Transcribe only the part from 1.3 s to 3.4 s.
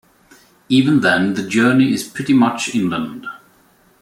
the journey is pretty much inland.